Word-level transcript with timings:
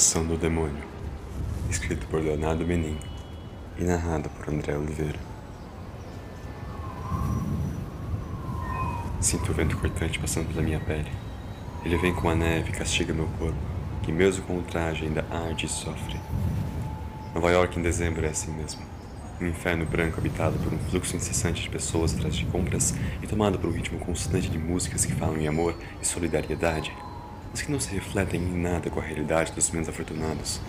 Oração 0.00 0.24
do 0.24 0.34
Demônio, 0.38 0.82
escrito 1.68 2.06
por 2.06 2.22
Leonardo 2.22 2.66
Menin 2.66 2.96
e 3.76 3.84
narrado 3.84 4.30
por 4.30 4.48
André 4.48 4.74
Oliveira. 4.74 5.18
Sinto 9.20 9.52
o 9.52 9.54
vento 9.54 9.76
cortante 9.76 10.18
passando 10.18 10.48
pela 10.48 10.62
minha 10.62 10.80
pele. 10.80 11.12
Ele 11.84 11.98
vem 11.98 12.14
com 12.14 12.30
a 12.30 12.34
neve 12.34 12.70
e 12.70 12.72
castiga 12.72 13.12
meu 13.12 13.28
corpo, 13.38 13.58
que 14.02 14.10
mesmo 14.10 14.42
com 14.44 14.56
o 14.56 14.62
traje 14.62 15.04
ainda 15.04 15.22
arde 15.30 15.66
e 15.66 15.68
sofre. 15.68 16.18
Nova 17.34 17.50
York 17.50 17.78
em 17.78 17.82
dezembro 17.82 18.24
é 18.24 18.30
assim 18.30 18.52
mesmo. 18.52 18.80
Um 19.38 19.48
inferno 19.48 19.84
branco 19.84 20.18
habitado 20.18 20.58
por 20.60 20.72
um 20.72 20.78
fluxo 20.78 21.14
incessante 21.14 21.60
de 21.60 21.68
pessoas 21.68 22.14
atrás 22.14 22.34
de 22.34 22.46
compras 22.46 22.94
e 23.22 23.26
tomado 23.26 23.58
por 23.58 23.68
um 23.68 23.74
ritmo 23.74 23.98
constante 23.98 24.48
de 24.48 24.58
músicas 24.58 25.04
que 25.04 25.12
falam 25.12 25.36
em 25.36 25.46
amor 25.46 25.76
e 26.00 26.06
solidariedade 26.06 26.90
mas 27.50 27.62
que 27.62 27.70
não 27.70 27.80
se 27.80 27.92
refletem 27.92 28.40
em 28.40 28.60
nada 28.60 28.88
com 28.90 29.00
a 29.00 29.02
realidade 29.02 29.52
dos 29.52 29.70
menos 29.70 29.88
afortunados, 29.88 30.60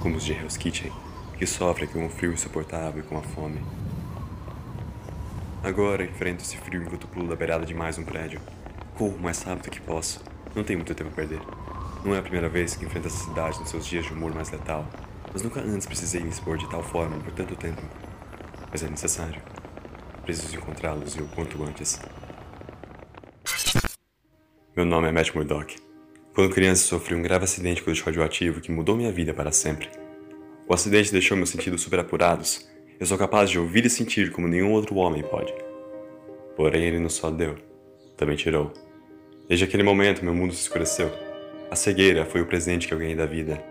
como 0.00 0.16
os 0.16 0.24
de 0.24 0.32
Hell's 0.32 0.56
Kitchen, 0.56 0.92
que 1.36 1.46
sofrem 1.46 1.88
com 1.88 2.06
o 2.06 2.10
frio 2.10 2.32
insuportável 2.32 3.02
e 3.02 3.06
com 3.06 3.18
a 3.18 3.22
fome. 3.22 3.60
Agora 5.62 6.04
enfrento 6.04 6.42
esse 6.42 6.56
frio 6.56 6.82
enquanto 6.82 7.06
pulo 7.06 7.28
da 7.28 7.36
beirada 7.36 7.64
de 7.64 7.72
mais 7.74 7.96
um 7.96 8.04
prédio. 8.04 8.40
Corro 8.96 9.16
o 9.16 9.20
mais 9.20 9.42
rápido 9.42 9.70
que 9.70 9.80
posso. 9.80 10.20
Não 10.54 10.64
tenho 10.64 10.78
muito 10.78 10.94
tempo 10.94 11.10
a 11.10 11.12
perder. 11.12 11.40
Não 12.04 12.14
é 12.14 12.18
a 12.18 12.22
primeira 12.22 12.48
vez 12.48 12.74
que 12.74 12.84
enfrento 12.84 13.06
essa 13.06 13.24
cidade 13.24 13.60
nos 13.60 13.70
seus 13.70 13.86
dias 13.86 14.04
de 14.04 14.12
humor 14.12 14.34
mais 14.34 14.50
letal, 14.50 14.84
mas 15.32 15.42
nunca 15.42 15.60
antes 15.60 15.86
precisei 15.86 16.20
me 16.20 16.30
expor 16.30 16.58
de 16.58 16.68
tal 16.68 16.82
forma 16.82 17.16
por 17.18 17.32
tanto 17.32 17.54
tempo. 17.54 17.80
Mas 18.70 18.82
é 18.82 18.88
necessário. 18.88 19.40
Preciso 20.24 20.56
encontrá-los 20.56 21.14
e 21.14 21.22
o 21.22 21.28
quanto 21.28 21.62
antes. 21.62 22.00
Meu 24.76 24.84
nome 24.84 25.08
é 25.08 25.12
Matt 25.12 25.32
Murdock. 25.34 25.91
Quando 26.34 26.54
criança, 26.54 26.84
sofri 26.84 27.14
um 27.14 27.20
grave 27.20 27.44
acidente 27.44 27.82
com 27.82 27.90
lixo 27.90 28.06
radioativo 28.06 28.62
que 28.62 28.72
mudou 28.72 28.96
minha 28.96 29.12
vida 29.12 29.34
para 29.34 29.52
sempre. 29.52 29.90
O 30.66 30.72
acidente 30.72 31.12
deixou 31.12 31.36
meus 31.36 31.50
sentidos 31.50 31.82
superapurados. 31.82 32.66
Eu 32.98 33.04
sou 33.04 33.18
capaz 33.18 33.50
de 33.50 33.58
ouvir 33.58 33.84
e 33.84 33.90
sentir 33.90 34.32
como 34.32 34.48
nenhum 34.48 34.72
outro 34.72 34.96
homem 34.96 35.22
pode. 35.22 35.52
Porém, 36.56 36.84
ele 36.84 36.98
não 36.98 37.10
só 37.10 37.30
deu, 37.30 37.56
também 38.16 38.34
tirou. 38.34 38.72
Desde 39.46 39.66
aquele 39.66 39.82
momento, 39.82 40.24
meu 40.24 40.32
mundo 40.32 40.54
se 40.54 40.62
escureceu. 40.62 41.12
A 41.70 41.76
cegueira 41.76 42.24
foi 42.24 42.40
o 42.40 42.46
presente 42.46 42.88
que 42.88 42.94
eu 42.94 42.98
ganhei 42.98 43.14
da 43.14 43.26
vida. 43.26 43.62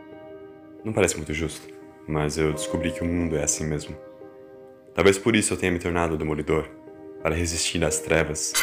Não 0.86 0.94
parece 0.94 1.18
muito 1.18 1.34
justo, 1.34 1.68
mas 2.08 2.38
eu 2.38 2.54
descobri 2.54 2.92
que 2.92 3.02
o 3.02 3.08
mundo 3.08 3.38
é 3.38 3.44
assim 3.44 3.66
mesmo. 3.66 3.98
Talvez 4.94 5.18
por 5.18 5.36
isso 5.36 5.52
eu 5.52 5.58
tenha 5.58 5.72
me 5.72 5.80
tornado 5.80 6.16
demolidor, 6.16 6.70
para 7.24 7.34
resistir 7.34 7.84
às 7.84 8.00
trevas. 8.00 8.54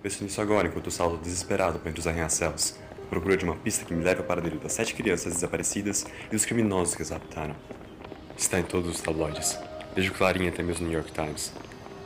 Penso 0.00 0.22
nisso 0.22 0.40
agora 0.40 0.68
enquanto 0.68 0.88
salto 0.88 1.16
desesperado 1.16 1.80
entre 1.84 1.98
os 1.98 2.06
arranha-céus 2.06 2.78
procura 3.10 3.36
de 3.36 3.44
uma 3.44 3.56
pista 3.56 3.84
que 3.84 3.92
me 3.92 4.04
leva 4.04 4.22
para 4.22 4.40
dentro 4.40 4.60
das 4.60 4.72
sete 4.72 4.94
crianças 4.94 5.34
desaparecidas 5.34 6.06
e 6.28 6.30
dos 6.30 6.44
criminosos 6.44 6.94
que 6.94 7.02
as 7.02 7.10
raptaram. 7.10 7.56
Está 8.38 8.60
em 8.60 8.62
todos 8.62 8.88
os 8.88 9.00
tabloides, 9.00 9.58
desde 9.94 10.12
o 10.12 10.14
Clarim 10.14 10.46
até 10.46 10.62
mesmo 10.62 10.86
o 10.86 10.88
New 10.88 10.96
York 10.96 11.12
Times. 11.12 11.52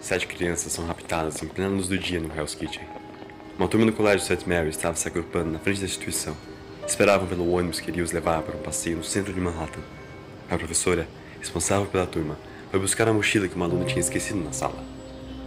Sete 0.01 0.27
crianças 0.27 0.73
são 0.73 0.87
raptadas 0.87 1.43
em 1.43 1.47
plena 1.47 1.71
luz 1.71 1.89
do 1.89 1.99
dia 1.99 2.19
no 2.19 2.35
Hell's 2.35 2.55
Kitchen. 2.55 2.85
Uma 3.59 3.69
turma 3.69 3.87
do 3.87 3.93
colégio 3.93 4.27
St. 4.27 4.49
Mary 4.49 4.71
estava 4.71 4.97
se 4.97 5.07
agrupando 5.07 5.53
na 5.53 5.59
frente 5.59 5.81
da 5.81 5.87
instituição. 5.87 6.35
Esperavam 6.87 7.29
pelo 7.29 7.51
ônibus 7.53 7.81
que 7.81 7.91
iria 7.91 8.03
os 8.03 8.11
levar 8.11 8.43
para 8.43 8.57
um 8.57 8.63
passeio 8.63 8.97
no 8.97 9.05
centro 9.05 9.33
de 9.33 9.41
Manhattan. 9.41 9.81
A 10.51 10.57
professora, 10.57 11.07
responsável 11.39 11.87
pela 11.87 12.07
turma, 12.07 12.39
foi 12.71 12.81
buscar 12.81 13.09
a 13.09 13.13
mochila 13.13 13.47
que 13.47 13.55
uma 13.55 13.67
aluna 13.67 13.85
tinha 13.85 14.01
esquecido 14.01 14.43
na 14.43 14.53
sala. 14.53 14.83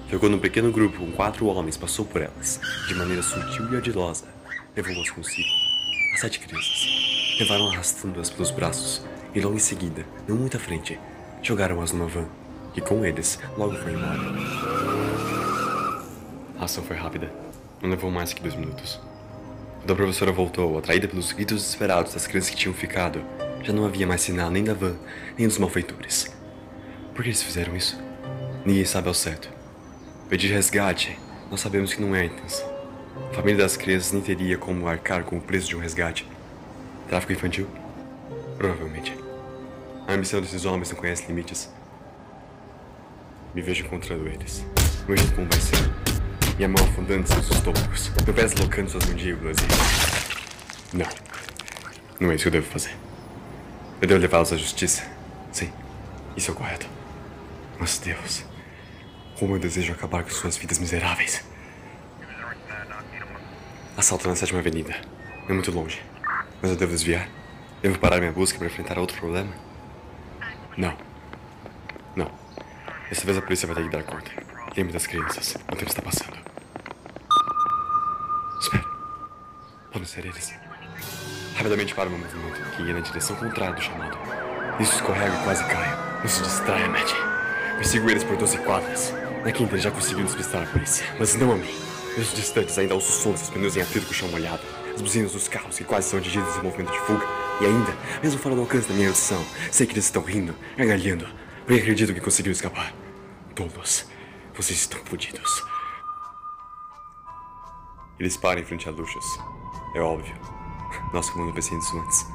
Ficou 0.07 0.29
num 0.29 0.39
pequeno 0.39 0.71
grupo 0.71 0.99
com 0.99 1.11
quatro 1.11 1.47
homens 1.47 1.75
passou 1.75 2.05
por 2.05 2.21
elas, 2.21 2.61
de 2.87 2.95
maneira 2.95 3.21
sutil 3.21 3.73
e 3.73 3.75
ardilosa, 3.75 4.36
levou-as 4.77 5.09
consigo. 5.09 5.49
As 6.13 6.19
sete 6.19 6.39
crianças. 6.39 7.37
Levaram 7.39 7.69
arrastando-as 7.71 8.29
pelos 8.29 8.51
braços 8.51 9.03
e 9.33 9.41
logo 9.41 9.55
em 9.55 9.59
seguida, 9.59 10.05
não 10.27 10.37
muito 10.37 10.57
à 10.57 10.59
frente, 10.59 10.99
jogaram-as 11.41 11.91
numa 11.91 12.07
van 12.07 12.27
e 12.75 12.81
com 12.81 13.03
eles 13.03 13.39
logo 13.57 13.75
foi 13.75 13.93
embora. 13.93 14.19
A 16.59 16.65
ação 16.65 16.83
foi 16.83 16.95
rápida. 16.95 17.31
Não 17.81 17.89
levou 17.89 18.09
mais 18.09 18.33
que 18.33 18.41
dois 18.41 18.55
minutos. 18.55 18.99
Quando 19.79 19.93
a 19.93 19.95
professora 19.95 20.31
voltou, 20.31 20.77
atraída 20.77 21.07
pelos 21.07 21.31
gritos 21.31 21.61
desesperados 21.61 22.13
das 22.13 22.25
crianças 22.25 22.49
que 22.49 22.55
tinham 22.55 22.73
ficado, 22.73 23.23
já 23.63 23.71
não 23.71 23.85
havia 23.85 24.07
mais 24.07 24.21
sinal 24.21 24.49
nem 24.49 24.63
da 24.63 24.73
van, 24.73 24.95
nem 25.37 25.47
dos 25.47 25.57
malfeitores. 25.57 26.35
Por 27.13 27.23
que 27.23 27.29
eles 27.29 27.43
fizeram 27.43 27.75
isso? 27.75 27.99
Ninguém 28.65 28.85
sabe 28.85 29.07
ao 29.07 29.13
certo. 29.13 29.49
Pedir 30.29 30.51
resgate, 30.51 31.17
nós 31.49 31.61
sabemos 31.61 31.93
que 31.93 32.01
não 32.01 32.15
é 32.15 32.21
a 32.21 32.25
intenção. 32.25 32.76
A 33.31 33.33
família 33.33 33.57
das 33.57 33.77
crianças 33.77 34.11
nem 34.11 34.21
teria 34.21 34.57
como 34.57 34.87
arcar 34.87 35.23
com 35.23 35.37
o 35.37 35.41
preço 35.41 35.67
de 35.67 35.75
um 35.75 35.79
resgate. 35.79 36.27
Tráfico 37.07 37.33
infantil? 37.33 37.67
Provavelmente. 38.57 39.15
A 40.07 40.13
ambição 40.13 40.41
desses 40.41 40.65
homens 40.65 40.89
não 40.91 40.97
conhece 40.97 41.25
limites. 41.27 41.69
Me 43.53 43.61
vejo 43.61 43.85
encontrando 43.85 44.27
eles. 44.27 44.65
Imagino 45.07 45.31
como 45.35 45.47
vai 45.49 45.59
ser. 45.59 45.77
Minha 46.57 46.69
mão 46.69 46.83
afundando 46.83 47.27
seus 47.27 47.49
estômagos. 47.51 48.11
Meu 48.25 48.33
pé 48.33 48.43
deslocando 48.43 48.89
suas 48.89 49.05
mandíbulas 49.05 49.57
e... 49.57 50.97
Não. 50.97 51.07
Não 52.19 52.31
é 52.31 52.35
isso 52.35 52.43
que 52.43 52.47
eu 52.47 52.51
devo 52.53 52.67
fazer. 52.67 52.95
Eu 54.01 54.07
devo 54.07 54.19
levá-los 54.19 54.51
à 54.53 54.57
justiça. 54.57 55.03
Sim. 55.51 55.71
Isso 56.35 56.51
é 56.51 56.53
o 56.53 56.57
correto. 56.57 56.87
Mas 57.79 57.99
Deus... 57.99 58.43
Como 59.37 59.55
eu 59.55 59.59
desejo 59.59 59.93
acabar 59.93 60.23
com 60.23 60.31
suas 60.31 60.57
vidas 60.57 60.79
miseráveis. 60.79 61.43
Assalto 63.97 64.27
na 64.27 64.35
sétima 64.35 64.59
avenida. 64.59 64.95
É 65.49 65.53
muito 65.53 65.71
longe. 65.71 65.99
Mas 66.61 66.69
eu 66.69 66.77
devo 66.77 66.91
desviar? 66.91 67.27
Devo 67.81 67.97
parar 67.97 68.19
minha 68.19 68.31
busca 68.31 68.55
para 68.59 68.67
enfrentar 68.67 68.99
outro 68.99 69.17
problema? 69.17 69.51
Não. 70.77 70.95
Não. 72.15 72.31
Dessa 73.09 73.25
vez 73.25 73.35
a 73.39 73.41
polícia 73.41 73.65
vai 73.65 73.75
ter 73.75 73.83
que 73.85 73.89
dar 73.89 74.03
conta. 74.03 74.29
Lembre 74.77 74.93
das 74.93 75.07
crianças. 75.07 75.55
O 75.71 75.75
tempo 75.75 75.89
está 75.89 76.03
passando. 76.03 76.37
Espera. 78.61 78.85
Podem 79.91 80.07
ser 80.07 80.25
eles. 80.27 80.53
Rapidamente 81.55 81.95
para 81.95 82.07
o 82.07 82.11
meu 82.11 82.19
movimento, 82.19 82.69
que 82.75 82.83
ia 82.83 82.93
na 82.93 82.99
direção 82.99 83.35
contrária 83.35 83.73
do 83.73 83.81
chamado. 83.81 84.15
Isso 84.79 84.93
escorrega 84.93 85.33
e 85.33 85.43
quase 85.43 85.65
caio. 85.65 86.19
Não 86.19 86.27
se 86.27 86.43
distraia, 86.43 86.87
Matt. 86.87 87.13
Persigo 87.77 88.11
eles 88.11 88.23
por 88.23 88.37
12 88.37 88.59
quadras. 88.59 89.11
Na 89.43 89.51
quinta 89.51 89.75
já 89.75 89.89
conseguiu 89.89 90.23
despistar 90.23 90.61
a 90.61 90.65
polícia, 90.67 91.03
mas 91.17 91.33
não 91.33 91.53
a 91.53 91.55
mim. 91.55 91.86
Mesmo 92.17 92.35
distantes, 92.35 92.75
ainda 92.79 92.95
ouço 92.95 93.09
o 93.09 93.13
som 93.13 93.31
dos 93.31 93.47
pneus 93.51 93.77
em 93.77 93.81
atrito 93.81 94.07
com 94.07 94.11
o 94.11 94.15
chão 94.15 94.27
molhado, 94.29 94.63
as 94.95 94.99
buzinas 94.99 95.33
dos 95.33 95.47
carros 95.47 95.77
que 95.77 95.83
quase 95.83 96.09
são 96.09 96.17
atingidos 96.17 96.57
em 96.57 96.63
movimento 96.63 96.91
de 96.91 96.99
fuga, 97.01 97.23
e 97.61 97.65
ainda, 97.65 97.95
mesmo 98.23 98.39
fora 98.39 98.55
do 98.55 98.61
alcance 98.61 98.87
da 98.87 98.95
minha 98.95 99.09
audição, 99.09 99.45
sei 99.71 99.85
que 99.85 99.93
eles 99.93 100.05
estão 100.05 100.23
rindo, 100.23 100.55
gargalhando, 100.75 101.27
porque 101.59 101.79
acredito 101.79 102.15
que 102.15 102.19
conseguiram 102.19 102.53
escapar. 102.53 102.91
Todos, 103.53 104.07
vocês 104.55 104.79
estão 104.79 104.99
fodidos. 105.05 105.63
Eles 108.19 108.35
param 108.35 108.61
em 108.61 108.65
frente 108.65 108.89
a 108.89 108.91
Luxus. 108.91 109.39
É 109.93 109.99
óbvio. 109.99 110.35
Nossa, 111.13 111.31
como 111.31 111.43
eu 111.43 111.47
não 111.49 111.53
pensei 111.53 111.77
nisso 111.77 111.99
antes. 111.99 112.25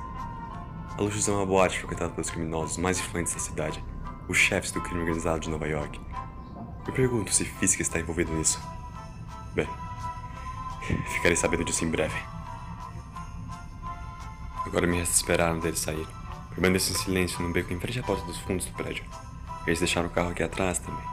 A 0.96 1.02
Luxus 1.02 1.26
é 1.26 1.32
uma 1.32 1.44
boate 1.44 1.80
frequentada 1.80 2.12
pelos 2.12 2.30
criminosos 2.30 2.76
mais 2.76 3.00
influentes 3.00 3.34
da 3.34 3.40
cidade, 3.40 3.84
os 4.28 4.38
chefes 4.38 4.70
do 4.70 4.80
crime 4.80 5.00
organizado 5.00 5.40
de 5.40 5.50
Nova 5.50 5.66
York. 5.66 6.00
Me 6.86 6.92
pergunto 6.92 7.34
se 7.34 7.44
Fisk 7.44 7.80
está 7.80 7.98
envolvido 7.98 8.32
nisso. 8.32 8.60
Bem, 9.54 9.68
ficarei 11.14 11.36
sabendo 11.36 11.64
disso 11.64 11.84
em 11.84 11.90
breve. 11.90 12.16
Agora 14.64 14.86
me 14.86 14.96
resta 14.96 15.14
esperar 15.14 15.52
onde 15.52 15.68
eles 15.68 15.80
sair. 15.80 16.06
Permaneço 16.54 16.92
em 16.92 16.96
silêncio 16.96 17.42
num 17.42 17.52
beco 17.52 17.72
em 17.72 17.78
frente 17.78 17.98
à 17.98 18.02
porta 18.02 18.24
dos 18.24 18.38
fundos 18.38 18.64
do 18.64 18.72
prédio. 18.72 19.04
Eles 19.66 19.78
deixaram 19.78 20.08
o 20.08 20.10
carro 20.10 20.30
aqui 20.30 20.42
atrás 20.42 20.78
também. 20.78 21.04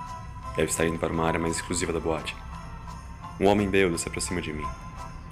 Deve 0.55 0.69
estar 0.69 0.85
indo 0.85 0.97
para 0.97 1.11
uma 1.11 1.25
área 1.27 1.39
mais 1.39 1.55
exclusiva 1.55 1.91
da 1.91 1.99
boate. 1.99 2.35
Um 3.39 3.47
homem 3.47 3.69
bêbado 3.69 3.97
se 3.97 4.07
aproxima 4.07 4.41
de 4.41 4.53
mim. 4.53 4.67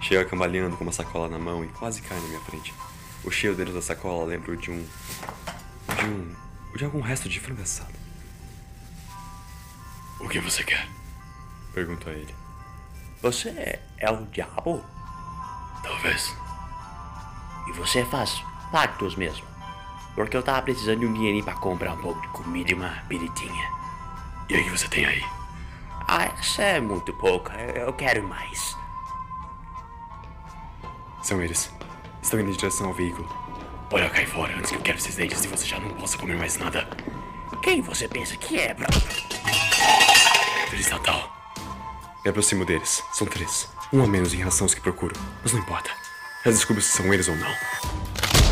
Chega 0.02 0.26
cambaleando 0.26 0.78
com 0.78 0.84
uma 0.84 0.94
sacola 0.94 1.28
na 1.28 1.40
mão 1.40 1.64
e 1.64 1.68
quase 1.68 2.02
cai 2.02 2.20
na 2.20 2.28
minha 2.28 2.40
frente. 2.42 2.74
O 3.24 3.32
cheiro 3.32 3.56
dentro 3.56 3.74
da 3.74 3.82
sacola 3.82 4.26
lembra 4.26 4.56
de 4.56 4.72
um. 4.72 4.86
de 5.96 6.06
um. 6.06 6.36
de 6.76 6.86
algum 6.86 7.02
resto 7.02 7.28
de 7.28 7.40
frango 7.40 7.62
assado. 7.62 7.94
O 10.20 10.30
que 10.30 10.40
você 10.40 10.64
quer? 10.64 10.88
Pergunto 11.74 12.10
a 12.10 12.14
ele. 12.14 12.47
Você 13.22 13.80
é 13.98 14.12
o 14.12 14.26
diabo? 14.28 14.84
Talvez. 15.84 16.36
E 17.68 17.72
você 17.74 18.06
faz 18.06 18.44
pactos 18.72 19.16
mesmo? 19.16 19.46
Porque 20.16 20.38
eu 20.38 20.44
tava 20.44 20.62
precisando 20.62 21.00
de 21.00 21.06
um 21.06 21.14
dinheirinho 21.14 21.44
pra 21.44 21.56
comprar 21.56 21.94
um 21.94 22.02
pouco 22.02 22.22
de 22.22 22.28
comida 22.30 22.72
e 22.72 22.74
uma 22.74 22.90
biritinha. 23.08 23.72
E 24.50 24.56
aí 24.56 24.70
você 24.70 24.88
tem 24.88 25.06
aí? 25.06 25.24
Ah, 26.08 26.26
essa 26.40 26.62
é 26.62 26.80
muito 26.80 27.12
pouca. 27.14 27.54
Eu 27.54 27.94
quero 27.94 28.24
mais. 28.24 28.76
São 31.22 31.42
eles. 31.42 31.72
Estão 32.22 32.40
indo 32.40 32.50
em 32.50 32.54
direção 32.54 32.88
ao 32.88 32.94
veículo. 32.94 33.28
Olha, 33.92 34.10
cai 34.10 34.26
fora 34.26 34.56
antes 34.56 34.72
que 34.72 34.78
eu 34.78 34.82
quero 34.82 34.98
esses 34.98 35.16
dentes 35.16 35.44
e 35.44 35.48
você 35.48 35.66
já 35.66 35.80
não 35.80 35.90
possa 35.96 36.18
comer 36.18 36.38
mais 36.38 36.58
nada. 36.58 36.88
Quem 37.62 37.82
você 37.82 38.08
pensa 38.08 38.36
que 38.38 38.60
é, 38.60 38.74
bro? 38.74 38.88
Feliz 40.70 40.90
Natal. 40.90 41.37
Me 42.28 42.32
aproximo 42.32 42.66
deles. 42.66 43.02
São 43.14 43.26
três. 43.26 43.70
Um 43.94 44.04
a 44.04 44.06
menos 44.06 44.34
em 44.34 44.38
relação 44.38 44.66
aos 44.66 44.74
que 44.74 44.82
procuro. 44.82 45.16
Mas 45.42 45.54
não 45.54 45.62
importa. 45.62 45.90
Já 46.44 46.52
descubro 46.52 46.84
se 46.84 46.90
são 46.90 47.14
eles 47.14 47.30
ou 47.30 47.36
não. 47.38 47.48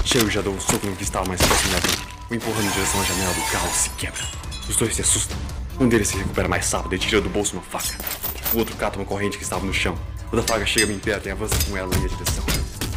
Chego 0.06 0.30
e 0.30 0.31
já 0.31 0.39
dou 0.39 0.54
um 0.54 0.62
soco 0.62 0.88
no 0.88 0.95
que 0.95 1.04
estava 1.04 1.27
mais 1.27 1.42
próximo 1.42 1.74
da 1.74 1.81
mim. 1.81 1.94
O 2.30 2.36
empurrando 2.36 2.68
em 2.68 2.69
direção 2.69 3.01
à 3.01 3.04
janela 3.04 3.33
do 3.33 3.51
carro 3.51 3.69
se 3.74 3.89
quebra. 3.89 4.24
Os 4.69 4.77
dois 4.77 4.95
se 4.95 5.01
assustam. 5.01 5.38
Um 5.77 5.89
deles 5.89 6.07
se 6.07 6.16
recupera 6.16 6.48
mais 6.48 6.72
rápido 6.72 6.95
e 6.95 7.00
tira 7.00 7.19
do 7.19 7.27
bolso 7.27 7.51
uma 7.51 7.62
faca. 7.63 7.98
O 8.54 8.60
outro 8.60 8.74
cata 8.77 8.98
uma 8.98 9.06
corrente 9.06 9.38
que 9.38 9.44
estava 9.44 9.66
no 9.66 9.74
chão. 9.74 10.00
Quando 10.30 10.39
a 10.39 10.48
faca 10.48 10.66
chega 10.66 10.88
bem 10.88 10.98
perto 10.98 11.28
e 11.28 11.31
avança 11.31 11.57
com 11.69 11.75
ela 11.75 11.94
em 11.94 11.98
minha 11.98 12.07
direção. 12.07 12.45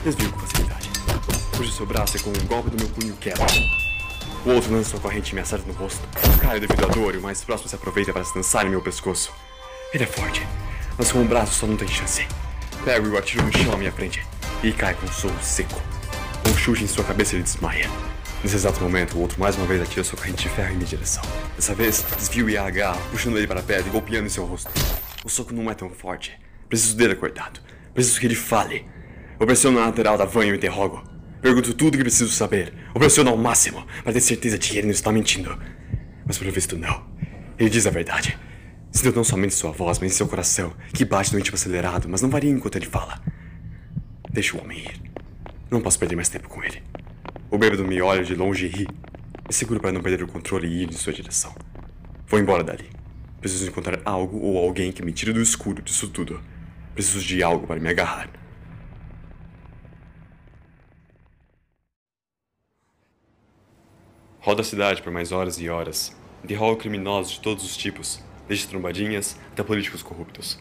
Desvio 0.05 0.31
com 0.31 0.39
facilidade. 0.39 0.89
Puxo 1.57 1.73
seu 1.73 1.87
braço 1.87 2.17
e 2.19 2.21
com 2.21 2.31
um 2.31 2.47
golpe 2.47 2.71
do 2.71 2.77
meu 2.77 2.89
punho 2.91 3.17
quebra. 3.17 3.45
O 4.47 4.51
outro 4.51 4.73
lança 4.73 4.91
sua 4.91 5.01
corrente 5.01 5.33
e 5.33 5.35
me 5.35 5.41
acerta 5.41 5.67
no 5.67 5.73
rosto. 5.73 6.01
Caio 6.41 6.61
devido 6.61 6.85
à 6.85 6.87
dor 6.87 7.17
e 7.17 7.19
o 7.19 7.23
mais 7.23 7.43
próximo 7.43 7.69
se 7.69 7.75
aproveita 7.75 8.13
para 8.13 8.23
se 8.23 8.37
lançar 8.37 8.65
em 8.65 8.71
meu 8.71 8.81
pescoço. 8.81 9.33
Ele 9.93 10.05
é 10.05 10.07
forte, 10.07 10.47
mas 10.99 11.13
com 11.13 11.23
o 11.23 11.25
braço 11.25 11.55
só 11.55 11.67
não 11.67 11.77
tem 11.77 11.89
chance. 11.89 12.27
Pego 12.85 13.07
e 13.07 13.11
o 13.11 13.17
atiro 13.17 13.45
no 13.45 13.57
chão 13.57 13.73
à 13.73 13.77
minha 13.77 13.93
frente 13.93 14.27
e 14.63 14.73
cai 14.73 14.95
com 14.95 15.07
um 15.07 15.13
solo 15.13 15.39
seco. 15.41 15.81
Um 16.47 16.57
chute 16.57 16.83
em 16.83 16.87
sua 16.89 17.05
cabeça 17.05 17.37
ele 17.37 17.45
desmaia. 17.45 17.89
Nesse 18.43 18.57
exato 18.57 18.81
momento, 18.81 19.17
o 19.17 19.21
outro 19.21 19.41
mais 19.41 19.57
uma 19.57 19.67
vez 19.67 19.81
atira 19.81 20.05
sua 20.05 20.19
corrente 20.19 20.45
de 20.45 20.49
ferro 20.49 20.73
em 20.73 20.77
minha 20.77 20.87
direção. 20.87 21.23
Dessa 21.57 21.75
vez, 21.75 22.05
desvio 22.17 22.49
e 22.51 22.57
agarro, 22.57 23.01
puxando 23.11 23.37
ele 23.37 23.47
para 23.47 23.63
perto 23.63 23.87
e 23.87 23.91
golpeando 23.91 24.27
em 24.27 24.31
seu 24.31 24.45
rosto. 24.45 24.71
O 25.25 25.29
soco 25.29 25.53
não 25.53 25.71
é 25.71 25.75
tão 25.75 25.91
forte. 25.91 26.39
Preciso 26.69 26.97
dele 26.97 27.15
acordado. 27.15 27.61
Preciso 27.95 28.21
que 28.21 28.27
ele 28.27 28.35
fale. 28.35 28.87
Eu 29.41 29.47
pressiono 29.47 29.79
na 29.79 29.87
lateral 29.87 30.17
da 30.17 30.25
van 30.25 30.47
e 30.47 30.53
o 30.53 30.55
interrogo. 30.55 31.03
Pergunto 31.41 31.75
tudo 31.75 31.95
o 31.95 31.97
que 31.97 32.05
preciso 32.05 32.33
saber. 32.33 32.73
Eu 32.95 33.01
pressiono 33.01 33.31
ao 33.31 33.37
máximo 33.37 33.87
para 34.03 34.13
ter 34.13 34.21
certeza 34.21 34.59
de 34.59 34.69
que 34.69 34.79
ele 34.79 34.87
não 34.87 34.93
está 34.93 35.13
mentindo. 35.13 35.59
Mas 36.25 36.39
pelo 36.39 36.53
visto 36.53 36.77
não. 36.77 37.07
Ele 37.59 37.71
diz 37.71 37.87
a 37.87 37.91
verdade. 37.91 38.39
Sinto 38.91 39.17
não 39.17 39.25
somente 39.25 39.55
sua 39.55 39.71
voz, 39.71 39.99
mas 39.99 40.15
seu 40.15 40.27
coração, 40.27 40.73
que 40.93 41.05
bate 41.05 41.33
no 41.33 41.39
íntimo 41.39 41.55
acelerado, 41.55 42.09
mas 42.09 42.23
não 42.23 42.31
varia 42.31 42.51
enquanto 42.51 42.77
ele 42.77 42.87
fala. 42.87 43.23
Deixa 44.31 44.57
o 44.57 44.61
homem 44.61 44.79
ir. 44.79 45.01
Não 45.71 45.81
posso 45.81 45.99
perder 45.99 46.17
mais 46.17 46.29
tempo 46.29 46.49
com 46.49 46.63
ele. 46.65 46.83
O 47.51 47.59
bêbado 47.59 47.85
me 47.85 48.01
olha 48.01 48.25
de 48.25 48.35
longe 48.35 48.67
e 48.67 48.69
ri. 48.69 48.89
Me 49.47 49.55
seguro 49.55 49.81
para 49.81 49.93
não 49.93 50.03
perder 50.03 50.23
o 50.23 50.29
controle 50.29 50.67
e 50.67 50.83
ir 50.83 50.89
em 50.89 50.93
sua 50.93 51.13
direção. 51.13 51.55
Vou 52.27 52.41
embora 52.41 52.65
dali. 52.65 52.91
Preciso 53.41 53.69
encontrar 53.69 54.01
algo 54.05 54.39
ou 54.39 54.59
alguém 54.59 54.91
que 54.91 55.05
me 55.05 55.13
tire 55.13 55.33
do 55.33 55.41
escuro 55.41 55.81
disso 55.83 56.09
tudo. 56.09 56.43
Preciso 56.95 57.25
de 57.25 57.43
algo 57.43 57.67
para 57.67 57.81
me 57.81 57.89
agarrar. 57.89 58.29
Rodo 64.41 64.63
a 64.63 64.65
cidade 64.65 65.03
por 65.03 65.13
mais 65.13 65.31
horas 65.31 65.61
e 65.61 65.69
horas. 65.69 66.17
Derrolo 66.43 66.77
criminosos 66.77 67.33
de 67.33 67.41
todos 67.41 67.65
os 67.65 67.77
tipos, 67.77 68.23
desde 68.49 68.67
trombadinhas 68.67 69.37
até 69.53 69.63
políticos 69.63 70.03
corruptos. 70.03 70.59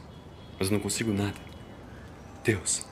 Mas 0.60 0.70
não 0.70 0.80
consigo 0.80 1.14
nada. 1.14 1.40
Deus, 2.44 2.86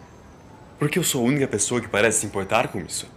por 0.80 0.90
que 0.90 0.98
eu 0.98 1.04
sou 1.04 1.22
a 1.22 1.28
única 1.28 1.48
pessoa 1.48 1.82
que 1.82 1.88
parece 1.88 2.22
se 2.22 2.26
importar 2.26 2.70
com 2.70 2.80
isso? 2.80 3.08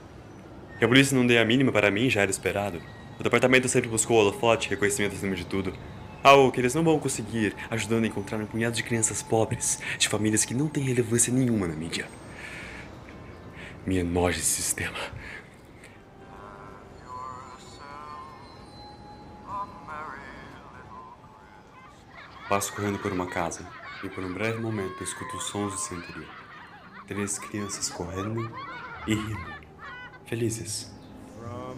Que 0.78 0.84
a 0.84 0.88
polícia 0.88 1.16
não 1.16 1.26
dê 1.26 1.38
a 1.38 1.44
mínima 1.44 1.72
para 1.72 1.90
mim 1.90 2.08
já 2.08 2.22
era 2.22 2.30
esperado. 2.30 2.80
O 3.18 3.22
departamento 3.22 3.68
sempre 3.68 3.88
buscou 3.88 4.16
holofote 4.16 4.68
e 4.68 4.70
reconhecimento 4.70 5.16
acima 5.16 5.34
de 5.34 5.44
tudo. 5.44 5.74
Algo 6.22 6.52
que 6.52 6.60
eles 6.60 6.74
não 6.74 6.84
vão 6.84 6.98
conseguir, 6.98 7.54
ajudando 7.70 8.04
a 8.04 8.06
encontrar 8.06 8.38
um 8.38 8.46
punhado 8.46 8.76
de 8.76 8.82
crianças 8.82 9.22
pobres, 9.22 9.80
de 9.98 10.08
famílias 10.08 10.44
que 10.44 10.54
não 10.54 10.68
têm 10.68 10.84
relevância 10.84 11.32
nenhuma 11.32 11.66
na 11.66 11.74
mídia. 11.74 12.06
Me 13.84 13.98
enoja 13.98 14.38
esse 14.38 14.62
sistema. 14.62 14.98
Passo 22.48 22.72
correndo 22.72 22.98
por 22.98 23.12
uma 23.12 23.26
casa 23.26 23.60
e 24.02 24.08
por 24.08 24.24
um 24.24 24.32
breve 24.32 24.58
momento 24.58 25.04
escuto 25.04 25.36
os 25.36 25.44
sons 25.44 25.88
do 25.88 25.96
interior. 25.96 26.28
Três 27.06 27.38
crianças 27.38 27.90
correndo 27.90 28.50
e 29.06 29.14
rindo, 29.14 29.54
felizes. 30.24 30.90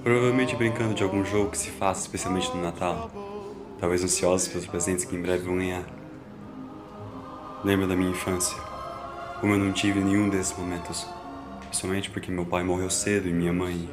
Provavelmente 0.05 0.55
brincando 0.55 0.95
de 0.95 1.03
algum 1.03 1.25
jogo 1.25 1.51
que 1.51 1.59
se 1.59 1.71
faz 1.71 2.03
especialmente 2.03 2.49
no 2.55 2.63
Natal. 2.63 3.11
Talvez 3.81 4.05
ansiosos 4.05 4.47
pelos 4.47 4.67
presentes 4.67 5.05
que 5.05 5.17
em 5.17 5.21
breve 5.21 5.45
vão 5.45 5.57
ganhar. 5.57 5.85
Lembro 7.65 7.89
da 7.89 7.97
minha 7.97 8.11
infância, 8.11 8.57
como 9.41 9.55
eu 9.55 9.59
não 9.59 9.73
tive 9.73 9.99
nenhum 9.99 10.29
desses 10.29 10.57
momentos. 10.57 11.05
Principalmente 11.63 12.11
porque 12.11 12.31
meu 12.31 12.47
pai 12.47 12.63
morreu 12.63 12.91
cedo 12.91 13.29
e 13.29 13.33
minha 13.33 13.53
mãe. 13.53 13.91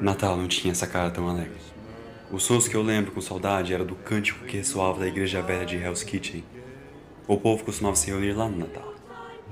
Natal 0.00 0.36
não 0.36 0.48
tinha 0.48 0.72
essa 0.72 0.88
cara 0.88 1.10
tão 1.10 1.28
alegre. 1.28 1.69
Os 2.32 2.44
sons 2.44 2.68
que 2.68 2.76
eu 2.76 2.82
lembro 2.82 3.10
com 3.10 3.20
saudade 3.20 3.74
era 3.74 3.84
do 3.84 3.96
cântico 3.96 4.44
que 4.44 4.56
ressoava 4.56 5.00
da 5.00 5.08
igreja 5.08 5.42
velha 5.42 5.66
de 5.66 5.76
Hell's 5.76 6.04
Kitchen. 6.04 6.44
O 7.26 7.36
povo 7.36 7.64
costumava 7.64 7.96
se 7.96 8.06
reunir 8.06 8.34
lá 8.34 8.48
no 8.48 8.58
Natal, 8.58 8.94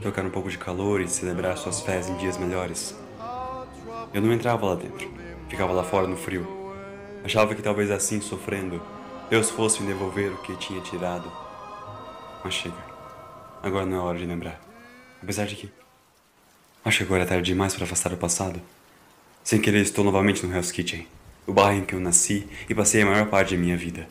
tocar 0.00 0.24
um 0.24 0.30
pouco 0.30 0.48
de 0.48 0.56
calor 0.56 1.00
e 1.00 1.08
celebrar 1.08 1.58
suas 1.58 1.80
fés 1.80 2.08
em 2.08 2.16
dias 2.18 2.38
melhores. 2.38 2.94
Eu 4.14 4.22
não 4.22 4.32
entrava 4.32 4.64
lá 4.64 4.76
dentro, 4.76 5.10
ficava 5.48 5.72
lá 5.72 5.82
fora 5.82 6.06
no 6.06 6.16
frio. 6.16 6.46
Achava 7.24 7.52
que 7.52 7.62
talvez 7.62 7.90
assim, 7.90 8.20
sofrendo, 8.20 8.80
Deus 9.28 9.50
fosse 9.50 9.82
me 9.82 9.88
devolver 9.88 10.30
o 10.30 10.38
que 10.38 10.54
tinha 10.54 10.80
tirado. 10.80 11.32
Mas 12.44 12.54
chega, 12.54 12.78
agora 13.60 13.86
não 13.86 13.96
é 13.96 14.00
hora 14.00 14.18
de 14.18 14.24
lembrar. 14.24 14.60
Apesar 15.20 15.46
de 15.46 15.56
que. 15.56 15.68
Acho 16.84 16.98
que 16.98 17.04
agora 17.04 17.24
é 17.24 17.26
tarde 17.26 17.42
demais 17.42 17.74
para 17.74 17.82
afastar 17.82 18.12
o 18.12 18.16
passado. 18.16 18.62
Sem 19.42 19.60
querer, 19.60 19.80
estou 19.80 20.04
novamente 20.04 20.46
no 20.46 20.54
Hell's 20.54 20.70
Kitchen 20.70 21.08
o 21.48 21.52
bairro 21.52 21.78
em 21.78 21.84
que 21.84 21.94
eu 21.94 22.00
nasci 22.00 22.46
e 22.68 22.74
passei 22.74 23.00
a 23.00 23.06
maior 23.06 23.26
parte 23.26 23.56
da 23.56 23.60
minha 23.60 23.76
vida. 23.76 24.06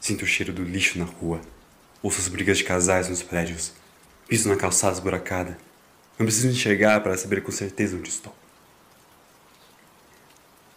Sinto 0.00 0.22
o 0.22 0.26
cheiro 0.26 0.52
do 0.52 0.64
lixo 0.64 0.98
na 0.98 1.04
rua, 1.04 1.40
ouço 2.02 2.18
as 2.18 2.26
brigas 2.26 2.58
de 2.58 2.64
casais 2.64 3.08
nos 3.08 3.22
prédios, 3.22 3.72
piso 4.28 4.48
na 4.48 4.56
calçada 4.56 4.94
esburacada. 4.94 5.56
Não 6.18 6.26
preciso 6.26 6.48
enxergar 6.48 7.00
para 7.02 7.16
saber 7.16 7.40
com 7.42 7.52
certeza 7.52 7.96
onde 7.96 8.08
estou. 8.08 8.34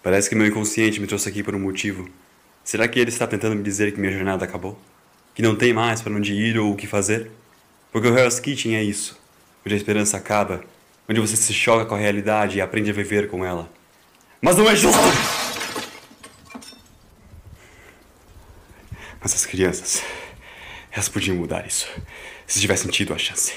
Parece 0.04 0.30
que 0.30 0.36
meu 0.36 0.46
inconsciente 0.46 1.02
me 1.02 1.08
trouxe 1.08 1.28
aqui 1.28 1.42
por 1.42 1.56
um 1.56 1.60
motivo. 1.60 2.08
Será 2.64 2.88
que 2.88 3.00
ele 3.00 3.10
está 3.10 3.26
tentando 3.26 3.56
me 3.56 3.64
dizer 3.64 3.92
que 3.94 4.00
minha 4.00 4.14
jornada 4.14 4.46
acabou? 4.46 4.80
Que 5.34 5.42
não 5.42 5.56
tem 5.56 5.74
mais 5.74 6.04
para 6.04 6.14
onde 6.14 6.34
ir 6.34 6.60
ou 6.60 6.72
o 6.72 6.76
que 6.76 6.86
fazer? 6.86 7.32
Porque 7.92 8.08
o 8.08 8.16
Hell's 8.16 8.40
Kitchen 8.40 8.76
é 8.76 8.84
isso, 8.84 9.20
onde 9.66 9.74
a 9.74 9.78
esperança 9.78 10.18
acaba, 10.18 10.64
onde 11.10 11.20
você 11.20 11.36
se 11.36 11.54
choca 11.54 11.86
com 11.86 11.96
a 11.96 11.98
realidade 12.00 12.60
e 12.60 12.62
aprende 12.62 12.92
a 12.92 12.94
viver 12.94 13.28
com 13.28 13.44
ela. 13.44 13.72
Mas 14.40 14.56
não 14.56 14.70
é 14.70 14.76
justo! 14.76 15.43
Mas 19.24 19.34
as 19.34 19.46
crianças, 19.46 20.04
elas 20.92 21.08
podiam 21.08 21.38
mudar 21.38 21.66
isso, 21.66 21.88
se 22.46 22.60
tivessem 22.60 22.92
tido 22.92 23.14
a 23.14 23.18
chance. 23.18 23.54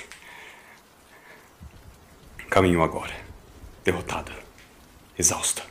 Caminho 2.48 2.84
agora, 2.84 3.12
derrotado, 3.84 4.30
exausto. 5.18 5.64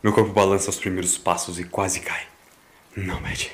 Meu 0.00 0.12
corpo 0.12 0.32
balança 0.32 0.70
os 0.70 0.78
primeiros 0.78 1.18
passos 1.18 1.58
e 1.58 1.64
quase 1.64 1.98
cai. 1.98 2.24
Não, 2.96 3.20
Matt, 3.20 3.48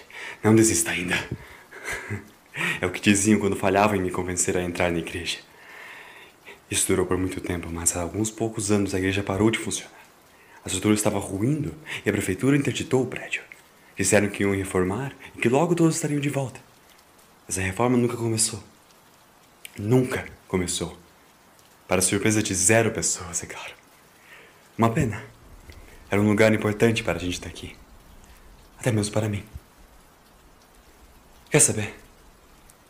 não 0.45 0.55
desista 0.55 0.91
ainda. 0.91 1.17
É 2.81 2.87
o 2.87 2.91
que 2.91 3.03
diziam 3.03 3.39
quando 3.39 3.55
falhavam 3.55 3.97
em 3.97 4.01
me 4.01 4.11
convencer 4.11 4.57
a 4.57 4.63
entrar 4.63 4.91
na 4.91 4.99
igreja. 4.99 5.37
Isso 6.71 6.87
durou 6.89 7.05
por 7.05 7.19
muito 7.19 7.39
tempo, 7.39 7.69
mas 7.71 7.95
há 7.95 8.01
alguns 8.01 8.31
poucos 8.31 8.71
anos 8.71 8.95
a 8.95 8.99
igreja 8.99 9.23
parou 9.23 9.51
de 9.51 9.59
funcionar. 9.59 9.93
A 10.65 10.67
estrutura 10.67 10.95
estava 10.95 11.19
ruindo 11.19 11.75
e 12.05 12.09
a 12.09 12.13
prefeitura 12.13 12.57
interditou 12.57 13.03
o 13.03 13.07
prédio. 13.07 13.43
Disseram 13.97 14.29
que 14.29 14.43
iam 14.43 14.55
reformar 14.55 15.17
e 15.35 15.41
que 15.41 15.49
logo 15.49 15.75
todos 15.75 15.95
estariam 15.95 16.21
de 16.21 16.29
volta. 16.29 16.61
Mas 17.49 17.59
a 17.59 17.63
reforma 17.63 17.97
nunca 17.97 18.17
começou. 18.17 18.63
Nunca 19.79 20.27
começou. 20.47 20.97
Para 21.89 22.03
surpresa 22.03 22.43
de 22.43 22.55
zero 22.55 22.91
pessoas, 22.91 23.43
é 23.43 23.47
claro. 23.47 23.73
Uma 24.77 24.91
pena. 24.91 25.25
Era 26.11 26.21
um 26.21 26.29
lugar 26.29 26.53
importante 26.53 27.03
para 27.03 27.17
a 27.17 27.21
gente 27.21 27.35
estar 27.35 27.49
aqui. 27.49 27.75
Até 28.79 28.93
mesmo 28.93 29.15
para 29.15 29.29
mim. 29.29 29.45
Quer 31.51 31.61
saber? 31.61 31.95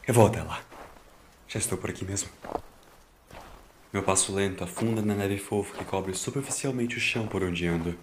Eu 0.07 0.15
vou 0.15 0.27
até 0.27 0.43
lá. 0.43 0.61
Já 1.47 1.61
estou 1.61 1.79
por 1.79 1.91
aqui 1.91 2.05
mesmo. 2.05 2.29
Meu 3.93 4.03
passo 4.03 4.35
lento 4.35 4.65
afunda 4.65 5.01
na 5.01 5.15
neve 5.15 5.39
fofa 5.39 5.77
que 5.77 5.85
cobre 5.85 6.15
superficialmente 6.15 6.97
o 6.97 7.01
chão 7.01 7.29
por 7.29 7.45
onde 7.45 7.67
ando. 7.67 7.97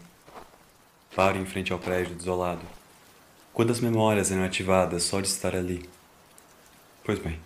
Paro 1.13 1.37
em 1.37 1.45
frente 1.45 1.73
ao 1.73 1.79
prédio 1.79 2.15
desolado 2.15 2.61
Quantas 3.53 3.79
memórias 3.79 4.31
eram 4.31 4.43
ativadas 4.43 5.03
só 5.03 5.21
de 5.21 5.27
estar 5.27 5.55
ali? 5.55 5.87
Pois 7.03 7.19
bem. 7.19 7.39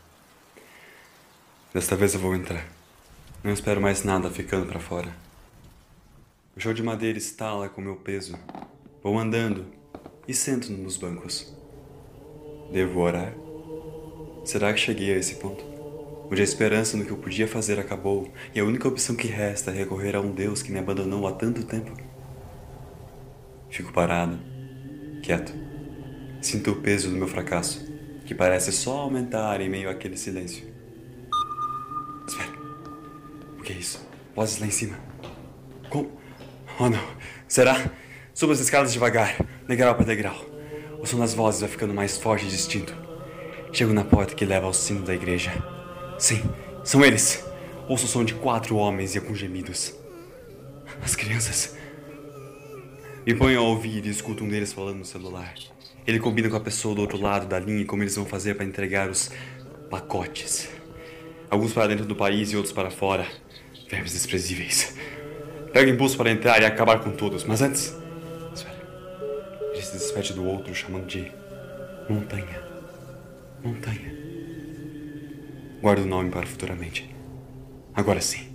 Desta 1.74 1.98
vez 1.98 2.14
eu 2.14 2.20
vou 2.22 2.34
entrar. 2.34 2.66
Não 3.44 3.52
espero 3.52 3.82
mais 3.82 4.06
nada 4.06 4.30
ficando 4.30 4.66
para 4.66 4.80
fora. 4.80 5.14
O 6.56 6.62
chão 6.62 6.74
de 6.74 6.82
madeira 6.82 7.18
estala 7.18 7.68
com 7.68 7.82
meu 7.82 7.98
peso. 7.98 8.40
Vou 9.04 9.20
andando 9.20 9.66
e 10.26 10.34
sento 10.34 10.72
nos 10.72 10.96
bancos. 10.96 11.54
Devo 12.72 13.02
orar? 13.02 13.34
Será 14.46 14.72
que 14.72 14.80
cheguei 14.80 15.14
a 15.14 15.18
esse 15.18 15.36
ponto? 15.36 15.62
Onde 16.32 16.40
a 16.40 16.46
esperança 16.46 16.96
no 16.96 17.04
que 17.04 17.12
eu 17.12 17.18
podia 17.18 17.50
fazer 17.50 17.82
acabou 17.82 18.32
e 18.56 18.62
a 18.62 18.64
única 18.64 18.88
opção 18.88 19.14
que 19.14 19.28
resta 19.28 19.72
é 19.72 19.74
recorrer 19.74 20.16
a 20.16 20.22
um 20.22 20.32
Deus 20.32 20.62
que 20.62 20.72
me 20.72 20.80
abandonou 20.80 21.28
há 21.28 21.34
tanto 21.34 21.66
tempo? 21.66 21.92
Fico 23.70 23.92
parado, 23.92 24.40
quieto 25.22 25.67
Sinto 26.48 26.72
o 26.72 26.76
peso 26.78 27.10
do 27.10 27.18
meu 27.18 27.28
fracasso, 27.28 27.86
que 28.26 28.34
parece 28.34 28.72
só 28.72 29.00
aumentar 29.00 29.60
em 29.60 29.68
meio 29.68 29.90
àquele 29.90 30.16
silêncio. 30.16 30.66
Espera. 32.26 32.54
O 33.60 33.62
que 33.62 33.74
é 33.74 33.76
isso? 33.76 34.00
Vozes 34.34 34.58
lá 34.58 34.66
em 34.66 34.72
cima. 34.72 34.98
Como? 35.90 36.10
Oh 36.80 36.90
não. 36.90 37.06
Será? 37.50 37.92
Suba 38.34 38.54
as 38.54 38.62
escadas 38.62 38.94
devagar, 38.94 39.36
degrau 39.68 39.94
para 39.94 40.06
degrau. 40.06 40.38
O 41.02 41.06
som 41.06 41.20
das 41.20 41.34
vozes 41.34 41.60
vai 41.60 41.70
ficando 41.70 41.94
mais 41.94 42.18
forte 42.18 42.46
e 42.46 42.50
distinto. 42.50 42.96
Chego 43.74 43.92
na 43.92 44.06
porta 44.06 44.34
que 44.34 44.46
leva 44.46 44.68
ao 44.68 44.74
sino 44.74 45.02
da 45.02 45.14
igreja. 45.14 45.52
Sim, 46.18 46.42
são 46.82 47.04
eles. 47.04 47.44
Ouço 47.90 48.06
o 48.06 48.08
som 48.08 48.24
de 48.24 48.36
quatro 48.36 48.78
homens 48.78 49.16
e 49.16 49.18
alguns 49.18 49.38
gemidos. 49.38 49.94
As 51.02 51.14
crianças. 51.14 51.76
Me 53.26 53.36
ponho 53.36 53.60
a 53.60 53.64
ouvir 53.64 54.06
e 54.06 54.10
escuto 54.10 54.46
um 54.46 54.48
deles 54.48 54.72
falando 54.72 55.00
no 55.00 55.06
celular. 55.06 55.54
Ele 56.08 56.20
combina 56.20 56.50
com 56.50 56.56
a 56.56 56.62
pessoa 56.62 56.96
do 56.96 57.02
outro 57.02 57.22
lado 57.22 57.46
da 57.46 57.60
linha 57.60 57.86
como 57.86 58.02
eles 58.02 58.16
vão 58.16 58.26
fazer 58.26 58.56
para 58.56 58.64
entregar 58.66 59.10
os 59.10 59.30
pacotes. 59.90 60.70
Alguns 61.50 61.74
para 61.74 61.88
dentro 61.88 62.06
do 62.06 62.16
país 62.16 62.50
e 62.52 62.56
outros 62.56 62.74
para 62.74 62.90
fora. 62.90 63.28
Verbos 63.90 64.14
desprezíveis. 64.14 64.96
Pega 65.74 65.92
impulso 65.92 66.16
para 66.16 66.32
entrar 66.32 66.62
e 66.62 66.66
acabar 66.66 67.00
com 67.02 67.12
todos, 67.12 67.44
mas 67.44 67.62
antes. 67.62 67.94
Espera. 68.54 68.78
Ele 69.74 69.82
se 69.82 69.98
despede 69.98 70.32
do 70.32 70.46
outro, 70.46 70.74
chamando 70.74 71.08
de 71.08 71.30
Montanha. 72.10 72.64
Montanha. 73.62 74.16
Guardo 75.82 76.04
o 76.04 76.08
nome 76.08 76.32
para 76.32 76.46
futuramente. 76.46 77.14
Agora 77.94 78.22
sim. 78.22 78.48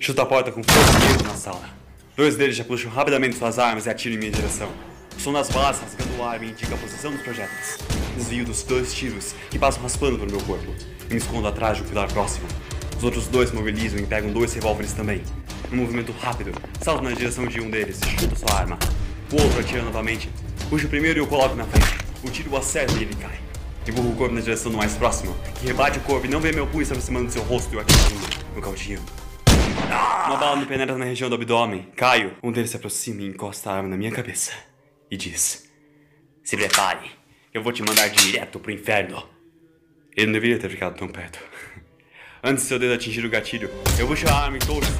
Chuta 0.00 0.22
a 0.22 0.26
porta 0.26 0.50
com 0.50 0.64
força 0.64 0.98
e 1.20 1.22
na 1.22 1.34
sala. 1.36 1.70
Dois 2.16 2.36
deles 2.36 2.56
já 2.56 2.64
puxam 2.64 2.90
rapidamente 2.90 3.36
suas 3.36 3.58
armas 3.58 3.86
e 3.86 3.90
atiram 3.90 4.16
em 4.16 4.18
minha 4.18 4.32
direção. 4.32 4.89
Som 5.22 5.34
das 5.34 5.50
balas 5.50 5.78
rasgando 5.78 6.16
o 6.18 6.24
ar 6.24 6.40
me 6.40 6.48
indica 6.48 6.74
a 6.74 6.78
posição 6.78 7.12
dos 7.12 7.20
projéteis. 7.20 7.76
Desvio 8.16 8.42
dos 8.42 8.62
dois 8.62 8.94
tiros 8.94 9.34
que 9.50 9.58
passam 9.58 9.82
raspando 9.82 10.18
pelo 10.18 10.30
meu 10.30 10.40
corpo 10.40 10.72
me 11.10 11.16
escondo 11.18 11.46
atrás 11.46 11.76
de 11.76 11.82
um 11.82 11.86
pilar 11.86 12.10
próximo. 12.10 12.46
Os 12.96 13.04
outros 13.04 13.26
dois 13.26 13.52
mobilizam 13.52 14.00
e 14.00 14.06
pegam 14.06 14.32
dois 14.32 14.54
revólveres 14.54 14.94
também. 14.94 15.22
Num 15.70 15.82
movimento 15.82 16.10
rápido, 16.12 16.52
salto 16.80 17.04
na 17.04 17.10
direção 17.10 17.46
de 17.46 17.60
um 17.60 17.68
deles 17.68 18.00
e 18.00 18.18
chuto 18.18 18.34
sua 18.34 18.60
arma. 18.60 18.78
O 19.30 19.42
outro 19.42 19.60
atira 19.60 19.82
novamente. 19.82 20.30
Puxo 20.70 20.86
o 20.86 20.88
primeiro 20.88 21.18
e 21.18 21.22
o 21.22 21.26
coloco 21.26 21.54
na 21.54 21.64
frente. 21.64 21.98
O 22.24 22.30
tiro 22.30 22.50
o 22.52 22.56
acerta 22.56 22.94
e 22.94 23.02
ele 23.02 23.14
cai. 23.16 23.38
Empurro 23.86 24.12
o 24.12 24.16
corpo 24.16 24.34
na 24.34 24.40
direção 24.40 24.72
do 24.72 24.78
mais 24.78 24.94
próximo, 24.94 25.36
que 25.56 25.66
rebate 25.66 25.98
o 25.98 26.02
corpo 26.02 26.24
e 26.24 26.30
não 26.30 26.40
vê 26.40 26.50
meu 26.50 26.66
punho 26.66 26.86
se 26.86 26.92
aproximando 26.92 27.26
do 27.26 27.32
seu 27.32 27.42
rosto 27.42 27.74
e 27.74 27.76
o 27.76 27.80
atingindo 27.80 28.26
no 28.54 28.62
caldinho. 28.62 29.00
Uma 30.26 30.36
bala 30.38 30.56
me 30.56 30.64
penetra 30.64 30.96
na 30.96 31.04
região 31.04 31.28
do 31.28 31.34
abdômen. 31.34 31.88
Caio. 31.94 32.36
Um 32.42 32.50
deles 32.50 32.70
se 32.70 32.76
aproxima 32.76 33.20
e 33.20 33.26
encosta 33.26 33.70
a 33.70 33.76
arma 33.76 33.88
na 33.90 33.98
minha 33.98 34.12
cabeça. 34.12 34.69
E 35.10 35.16
diz: 35.16 35.68
Se 36.44 36.56
prepare, 36.56 37.10
eu 37.52 37.62
vou 37.62 37.72
te 37.72 37.82
mandar 37.82 38.08
direto 38.08 38.60
pro 38.60 38.70
inferno. 38.70 39.28
Ele 40.16 40.26
não 40.26 40.34
deveria 40.34 40.58
ter 40.58 40.70
ficado 40.70 40.96
tão 40.96 41.08
perto. 41.08 41.40
Antes 42.44 42.62
de 42.62 42.68
seu 42.68 42.78
dedo 42.78 42.94
atingir 42.94 43.24
o 43.24 43.30
gatilho, 43.30 43.68
eu 43.98 44.06
puxo 44.06 44.28
a 44.28 44.32
arma 44.32 44.56
e 44.56 44.60
torço. 44.60 44.92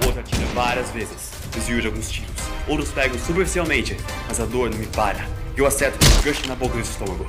O 0.00 0.06
outro 0.06 0.20
atira 0.20 0.46
várias 0.54 0.90
vezes. 0.90 1.32
Desvio 1.52 1.80
de 1.80 1.88
alguns 1.88 2.08
tiros. 2.08 2.30
Outros 2.68 2.92
pegam 2.92 3.18
superficialmente, 3.18 3.96
mas 4.28 4.38
a 4.38 4.44
dor 4.44 4.70
não 4.70 4.78
me 4.78 4.86
para. 4.86 5.26
E 5.56 5.58
eu 5.58 5.66
acerto 5.66 5.98
um 6.06 6.22
gancho 6.22 6.46
na 6.46 6.54
boca 6.54 6.74
do 6.74 6.80
estômago. 6.80 7.26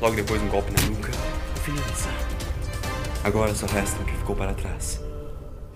Logo 0.00 0.16
depois, 0.16 0.40
um 0.40 0.48
golpe 0.48 0.70
na 0.72 0.88
nuca. 0.88 1.12
Finaliza. 1.62 2.08
Agora 3.22 3.54
só 3.54 3.66
resta 3.66 4.00
o 4.00 4.06
que 4.06 4.16
ficou 4.16 4.34
para 4.34 4.54
trás. 4.54 5.02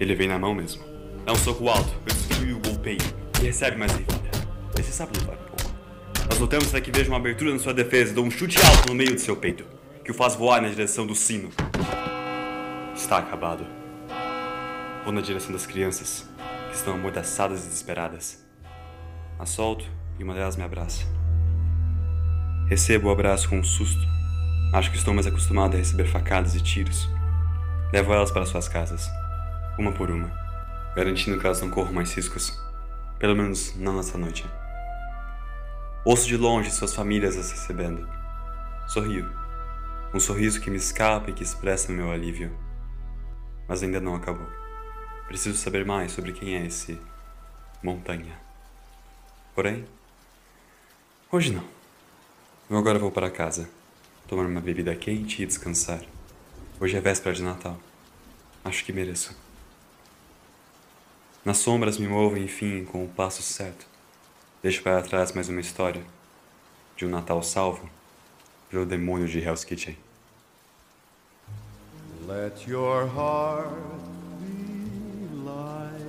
Ele 0.01 0.15
vem 0.15 0.29
na 0.29 0.39
mão 0.39 0.55
mesmo. 0.55 0.83
Dá 1.27 1.33
um 1.33 1.37
soco 1.37 1.69
alto, 1.69 1.93
eu 2.07 2.15
destruo 2.15 2.47
e 2.47 2.53
o 2.55 2.59
golpeio. 2.61 2.99
E 3.43 3.47
recebe 3.47 3.77
mais 3.77 3.93
Você 4.77 4.93
sabe 4.93 5.19
lutar 5.19 5.35
um 5.35 5.39
pouco. 5.39 5.75
Nós 6.29 6.39
lutamos 6.39 6.69
até 6.69 6.81
que 6.81 6.91
vejo 6.91 7.11
uma 7.11 7.19
abertura 7.19 7.53
na 7.53 7.59
sua 7.59 7.73
defesa 7.73 8.11
e 8.11 8.15
dou 8.15 8.25
um 8.25 8.31
chute 8.31 8.59
alto 8.59 8.89
no 8.89 8.95
meio 8.95 9.15
do 9.15 9.21
seu 9.21 9.37
peito, 9.37 9.65
que 10.05 10.11
o 10.11 10.15
faz 10.15 10.35
voar 10.35 10.61
na 10.61 10.69
direção 10.69 11.07
do 11.07 11.15
sino. 11.15 11.51
Está 12.95 13.19
acabado. 13.19 13.65
Vou 15.05 15.13
na 15.13 15.21
direção 15.21 15.53
das 15.53 15.67
crianças, 15.67 16.29
que 16.71 16.77
estão 16.77 16.95
amordaçadas 16.95 17.65
e 17.65 17.69
desesperadas. 17.69 18.45
As 19.39 19.51
solto 19.51 19.85
e 20.19 20.25
uma 20.25 20.35
delas 20.35 20.57
me 20.57 20.65
abraça. 20.65 21.05
Recebo 22.69 23.09
o 23.09 23.13
abraço 23.13 23.49
com 23.49 23.59
um 23.59 23.65
susto. 23.65 24.01
Acho 24.73 24.91
que 24.91 24.97
estou 24.97 25.15
mais 25.15 25.27
acostumado 25.27 25.75
a 25.75 25.79
receber 25.79 26.07
facadas 26.07 26.55
e 26.55 26.61
tiros. 26.61 27.09
Levo 27.93 28.13
elas 28.13 28.31
para 28.31 28.47
suas 28.47 28.67
casas, 28.67 29.09
uma 29.79 29.93
por 29.93 30.11
uma, 30.11 30.33
garantindo 30.97 31.39
que 31.39 31.47
elas 31.47 31.61
não 31.61 31.71
corram 31.71 31.93
mais 31.93 32.13
riscos. 32.13 32.59
Pelo 33.21 33.37
menos 33.37 33.77
não 33.77 33.97
nessa 33.97 34.19
noite. 34.19 34.45
Ouço 36.07 36.27
de 36.27 36.37
longe 36.37 36.71
suas 36.71 36.95
famílias 36.95 37.35
as 37.35 37.51
recebendo. 37.51 38.07
Sorrio. 38.87 39.27
Um 40.13 40.21
sorriso 40.21 40.61
que 40.61 40.69
me 40.69 40.77
escapa 40.77 41.31
e 41.31 41.33
que 41.33 41.43
expressa 41.43 41.91
meu 41.91 42.11
alívio. 42.11 42.55
Mas 43.67 43.83
ainda 43.83 43.99
não 44.03 44.15
acabou. 44.15 44.47
Preciso 45.27 45.57
saber 45.57 45.83
mais 45.87 46.13
sobre 46.13 46.33
quem 46.33 46.57
é 46.57 46.67
esse 46.67 47.01
Montanha. 47.83 48.39
Porém, 49.55 49.87
hoje 51.33 51.51
não. 51.51 51.65
Eu 52.69 52.77
agora 52.77 52.99
vou 52.99 53.11
para 53.11 53.31
casa, 53.31 53.67
tomar 54.29 54.45
uma 54.45 54.61
bebida 54.61 54.95
quente 54.95 55.43
e 55.43 55.47
descansar. 55.47 56.03
Hoje 56.79 56.99
é 56.99 57.01
véspera 57.01 57.35
de 57.35 57.43
Natal. 57.43 57.81
Acho 58.63 58.85
que 58.85 58.93
mereço. 58.93 59.35
Nas 61.47 61.57
sombras 61.57 61.97
me 61.97 62.07
movo, 62.07 62.37
enfim, 62.37 62.85
com 62.85 63.03
o 63.03 63.09
passo 63.09 63.43
certo. 63.43 63.94
Deixo 64.65 64.83
para 64.83 65.03
trás 65.03 65.31
mais 65.33 65.51
uma 65.51 65.61
história 65.61 66.03
de 66.97 67.05
um 67.05 67.11
Natal 67.11 67.43
salvo 67.43 67.87
pelo 68.71 68.87
demônio 68.87 69.29
de 69.29 69.39
Hell's 69.39 69.63
Kitchen. 69.63 69.95
Let 72.27 72.67
your 72.67 73.07
heart 73.07 73.69
be 74.41 75.37
light. 75.45 76.01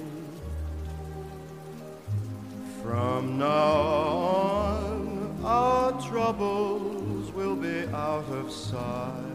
From 2.82 3.38
now 3.38 3.76
on, 4.24 5.44
our 5.44 5.92
troubles 6.02 7.34
will 7.36 7.58
be 7.58 7.94
out 7.94 8.24
of 8.32 8.50
sight. 8.54 9.35